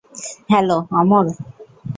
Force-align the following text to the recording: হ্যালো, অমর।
হ্যালো, 0.49 0.77
অমর। 0.99 1.25